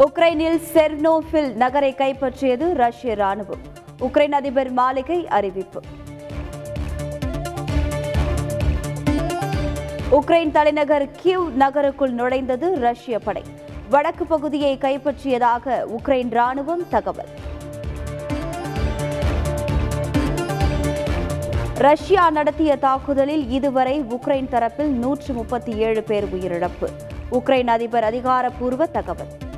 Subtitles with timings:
[0.00, 3.64] உக்ரைனில் செர்னோஃபில் நகரை கைப்பற்றியது ரஷ்ய ராணுவம்
[4.00, 5.80] உக்ரைன் அதிபர் மாளிகை அறிவிப்பு.
[10.10, 13.42] உக்ரைன் தலைநகர் கியூ நகருக்குள் நுழைந்தது ரஷ்ய படை.
[13.90, 17.28] வடக்கு பகுதியை கைப்பற்றியதாக உக்ரைன் ராணுவம் தகவல்.
[21.74, 26.88] ரஷ்யா நடத்திய தாக்குதலில் இதுவரை உக்ரைன் தரப்பில் நூற்று முப்பத்தி ஏழு பேர் உயிரிழப்பு.
[27.32, 29.48] உக்ரைன் அதிபர் அதிகாரப்பூர்வ தகவல்.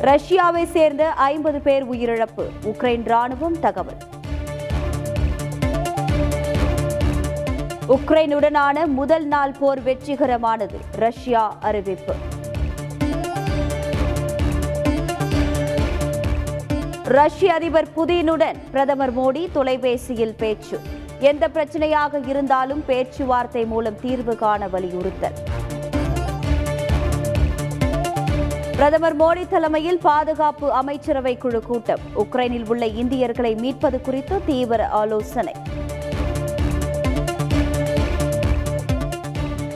[0.00, 2.44] ரஷ்யாவை சேர்ந்த ஐம்பது பேர் உயிரிழப்பு.
[2.62, 3.96] உக்ரைன் ராணுவம் தகவல்.
[7.88, 10.78] உக்ரைனுடனான முதல் நாள் போர் வெற்றிகரமானது.
[10.92, 12.14] ரஷ்யா அறிவிப்பு.
[17.04, 20.80] ரஷ்ய அதிபர் புதினுடன் பிரதமர் மோடி தொலைபேசியில் பேச்சு.
[21.18, 25.32] எந்த பிரச்சனையாக இருந்தாலும் பேச்சுவார்த்தை மூலம் தீர்வு காண வலியுறுத்தல்.
[28.78, 31.98] பிரதமர் மோடி தலைமையில் பாதுகாப்பு அமைச்சரவை குழு கூட்டம்.
[32.16, 35.54] உக்ரைனில் உள்ள இந்தியர்களை மீட்பது குறித்து தீவிர ஆலோசனை.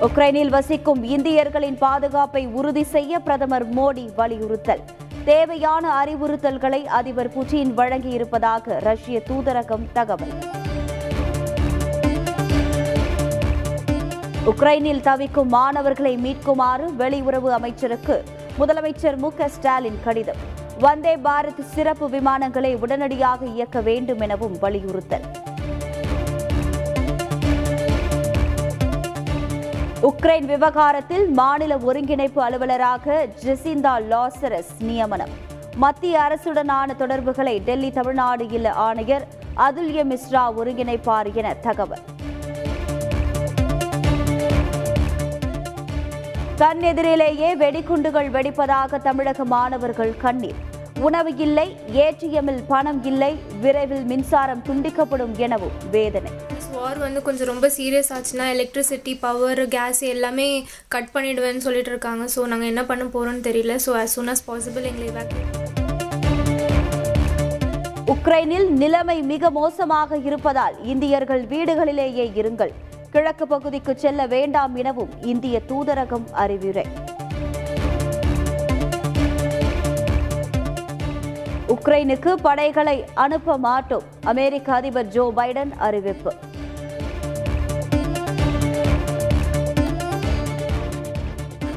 [0.00, 4.80] உக்ரைனில் வசிக்கும் இந்தியர்களின் பாதுகாப்பை உறுதி செய்ய பிரதமர் மோடி வலியுறுத்தல்.
[5.24, 10.34] தேவையான அறிவுறுத்தல்களை அதிபர் புட்டின் வழங்கியிருப்பதாக ரஷ்ய தூதரகம் தகவல்.
[14.46, 20.40] உக்ரைனில் தவிக்கும் மாணவர்களை மீட்குமாறு வெளியுறவு அமைச்சருக்கு முதலமைச்சர் மு க ஸ்டாலின் கடிதம்.
[20.78, 25.26] வந்தே பாரத் சிறப்பு விமானங்களை உடனடியாக இயக்க வேண்டும் எனவும் வலியுறுத்தல்.
[30.02, 35.34] உக்ரைன் விவகாரத்தில் மாநில ஒருங்கிணைப்பு அலுவலராக ஜெசிந்தா லாசரஸ் நியமனம்.
[35.76, 42.02] மத்திய அரசுடனான தொடர்புகளை டெல்லி தமிழ்நாடு இல்ல ஆணையர் அதுல்ய மிஸ்ரா ஒருங்கிணைப்பார் என தகவல்.
[46.60, 50.58] கண் எதிரிலேயே வெடிகுண்டுகள் வெடிப்பதாக தமிழக மாணவர்கள் கண்ணீர்.
[51.06, 51.64] உணவு இல்லை
[52.04, 53.30] ஏடிஎம்மில் பணம் இல்லை
[53.62, 56.32] விரைவில் மின்சாரம் துண்டிக்கப்படும் எனவும் வேதனை.
[56.74, 60.48] வார் வந்து கொஞ்சம் ரொம்ப சீரியஸ் ஆச்சுன்னா எலக்ட்ரிசிட்டி பவர் கேஸ் எல்லாமே
[60.96, 62.26] கட் பண்ணிடுவேன்னு சொல்லிட்டு இருக்காங்க.
[62.34, 63.76] ஸோ நாங்கள் என்ன பண்ண போகிறோம்னு தெரியல.
[63.86, 65.26] So as soon as possible எங்களை
[68.14, 72.74] உக்ரைனில் நிலைமை மிக மோசமாக இருப்பதால் இந்தியர்கள் வீடுகளிலேயே இருங்கள்.
[73.10, 76.84] கிழக்கு பகுதிக்கு செல்ல வேண்டாம் எனவும் இந்திய தூதரகம் அறிவுரை.
[81.68, 86.34] உக்ரைனுக்கு படைகளை அனுப்ப மாட்டோம் அமெரிக்க அதிபர் ஜோ பைடன் அறிவிப்பு.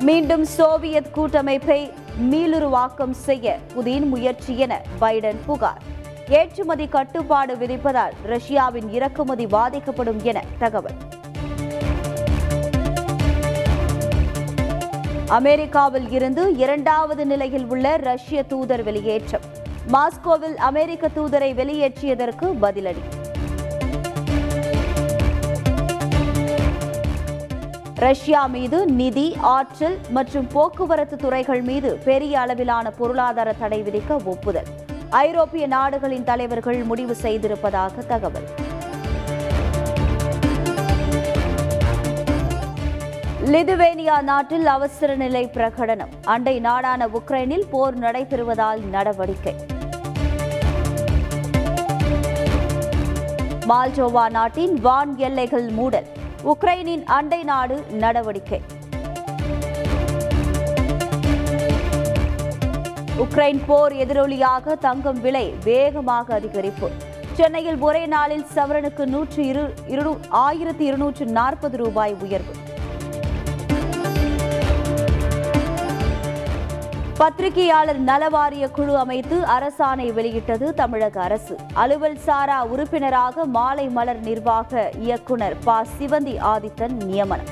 [0.00, 1.92] மீண்டும் சோவியத் கூட்டமைப்பை
[2.30, 5.82] மீளுருவாக்கம் செய்ய புதின் முயற்சி என பைடன் புகார்.
[6.28, 11.05] ஏற்றுமதி கட்டுப்பாடு விதிப்பதால் ரஷ்யாவின் இறக்குமதி பாதிக்கப்படும் என தகவல்.
[15.28, 19.40] அமெரிக்காவில் இருந்து இரண்டாவது நிலையில் உள்ள ரஷ்ய தூதர் வெளியேற்றம்.
[19.92, 23.02] மாஸ்கோவில் அமெரிக்க தூதரை வெளியேற்றியதற்கு பதிலடி.
[27.94, 34.66] ரஷ்யா மீது நிதி ஆற்றல் மற்றும் போக்குவரத்து துறைகள் மீது பெரிய அளவிலான பொருளாதார தடை விதிக்க ஒப்புதல்.
[35.10, 38.64] ஐரோப்பிய நாடுகளின் தலைவர்கள் முடிவு செய்திருப்பதாக தகவல்.
[43.46, 46.08] லிதுவேனியா நாட்டில் அவசர நிலை பிரகடனம்.
[46.24, 49.54] அண்டை நாடான உக்ரைனில் போர் நடைபெறுவதால் நடவடிக்கை.
[53.68, 56.06] மால்டோவா நாட்டின் வான் எல்லைகள் மூடல்.
[56.44, 58.60] உக்ரைனின் அண்டை நாடு நடவடிக்கை.
[63.18, 66.90] உக்ரைன் போர் எதிரொலியாக தங்கம் விலை வேகமாக அதிகரிப்பு.
[67.32, 72.52] சென்னையில் ஒரே நாளில் சவரனுக்கு நூற்று இரு இரு- ஆயிரத்தி இருநூற்று நாற்பது ரூபாய் உயர்வு.
[77.18, 81.56] பத்திரிகையாளர் நலவாரிய குழு அமைத்து அரசாணை வெளியிட்டது தமிழக அரசு.
[81.72, 85.84] அலுவல் சாரா உறுப்பினராக மாலை மலர் நிர்வாக இயக்குனர் ப.
[85.98, 87.50] சிவந்தி ஆதித்தன் நியமனம்.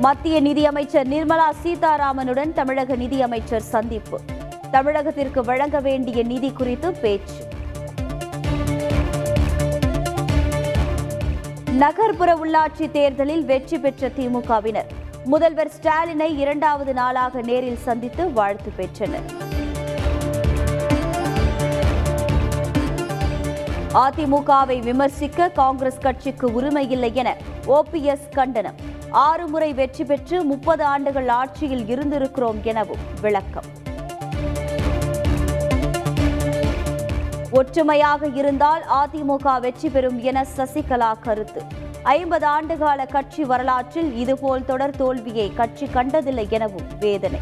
[0.00, 4.20] மத்திய நிதியமைச்சர் நிர்மலா சீதாராமனுடன் தமிழக நிதியமைச்சர் சந்திப்பு.
[4.72, 7.42] தமிழகத்திற்கு வழங்க வேண்டிய நிதி குறித்து பேச்சு.
[11.72, 15.02] நகர்ப்புற உள்ளாட்சி தேர்தலில் வெற்றி பெற்ற திமுகவினர்.
[15.24, 19.28] முதல்வர் ஸ்டாலினை இரண்டாவது நாளாக நேரில் சந்தித்து வாழ்த்து பெற்றனர்.
[23.92, 27.36] அதிமுகவை விமர்சிக்க காங்கிரஸ் கட்சிக்கு உரிமையில்லை என
[27.66, 28.74] ஓபிஎஸ் கண்டனம்.
[29.10, 33.70] ஆறு முறை வெற்றி பெற்று முப்பது ஆண்டுகள் ஆட்சியில் இருந்திருக்கிறோம் எனவும் விளக்கம்.
[37.50, 41.82] ஒற்றுமையாக இருந்தால் அதிமுக வெற்றி பெறும் என சசிகலா கருத்து.
[42.12, 47.40] ஐம்பது ஆண்டுகால கட்சி வரலாற்றில் இதுபோல் தொடர் தோல்வியை கட்சி கண்டதில்லை எனவும் வேதனை.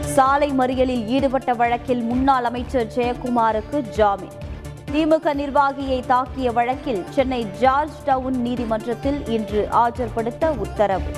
[0.00, 4.36] சாலை மறியலில் ஈடுபட்ட வழக்கில் முன்னாள் அமைச்சர் ஜெயக்குமாருக்கு ஜாமீன்.
[4.92, 11.10] திமுக நிர்வாகியை தாக்கிய வழக்கில் சென்னை ஜார்ஜ் டவுன் நீதிமன்றத்தில் இன்று ஆஜர்படுத்த உத்தரவு.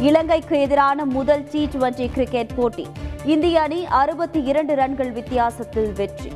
[0.00, 2.86] இலங்கைக்கு எதிரான முதல் டி டுவெண்டி கிரிக்கெட் போட்டி.
[3.26, 6.32] இந்திய அணி அறுபத்தி இரண்டு ரன்கள் வித்தியாசத்தில் வெற்றி.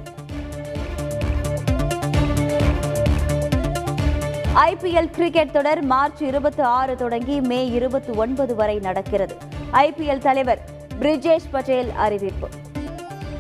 [4.54, 9.37] ஐபிஎல் கிரிக்கெட் தொடர் மார்ச் இருபத்தி ஆறு தொடங்கி மே இருபத்தி ஒன்பது வரை நடக்கிறது.
[9.72, 10.64] ஐபிஎல் தலைவர்
[11.00, 12.48] பிரிஜேஷ் பட்டேல் அறிவிப்பு.